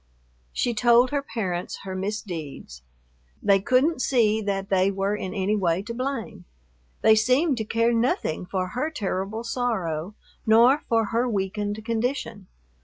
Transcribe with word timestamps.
She 0.51 0.73
told 0.73 1.11
her 1.11 1.21
parents 1.21 1.81
her 1.83 1.95
misdeeds. 1.95 2.81
They 3.43 3.61
couldn't 3.61 4.01
see 4.01 4.41
that 4.41 4.69
they 4.69 4.89
were 4.89 5.15
in 5.15 5.31
any 5.35 5.55
way 5.55 5.83
to 5.83 5.93
blame. 5.93 6.45
They 7.03 7.13
seemed 7.13 7.57
to 7.57 7.65
care 7.65 7.93
nothing 7.93 8.47
for 8.47 8.69
her 8.69 8.89
terrible 8.89 9.43
sorrow 9.43 10.15
nor 10.43 10.79
for 10.89 11.05
her 11.13 11.29
weakened 11.29 11.85
condition. 11.85 12.47